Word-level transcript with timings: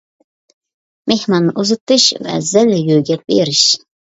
مېھماننى 1.11 1.53
ئۇزىتىش 1.63 2.09
ۋە 2.29 2.41
زەللە 2.51 2.83
يۆگەپ 2.91 3.29
بېرىش. 3.35 3.65